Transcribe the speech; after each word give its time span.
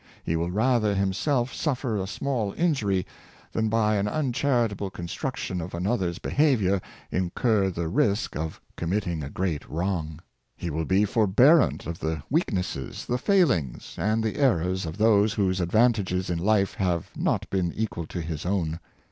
He 0.23 0.35
will 0.35 0.49
rather 0.49 0.95
himself 0.95 1.53
suffer 1.53 1.95
a 1.95 2.07
small 2.07 2.53
injury, 2.57 3.05
than 3.51 3.69
by 3.69 3.97
an 3.97 4.07
uncharitable 4.07 4.89
construction 4.89 5.61
of 5.61 5.75
another's 5.75 6.17
behavior, 6.17 6.81
incur 7.11 7.69
the 7.69 7.87
risk 7.87 8.35
of 8.35 8.59
committing 8.75 9.21
a 9.21 9.29
great 9.29 9.69
wrong. 9.69 10.19
He 10.55 10.71
will 10.71 10.85
be 10.85 11.05
forbearant 11.05 11.85
of 11.85 11.99
the 11.99 12.23
weaknesses, 12.31 13.05
the 13.05 13.19
failings, 13.19 13.93
and 13.95 14.23
the 14.23 14.37
errors, 14.37 14.87
of 14.87 14.97
those 14.97 15.33
whose 15.35 15.59
advantages 15.61 16.31
in 16.31 16.39
life 16.39 16.73
have 16.73 17.11
not 17.15 17.47
been 17.51 17.71
equal 17.71 18.07
to 18.07 18.21
his 18.21 18.43
own. 18.43 18.79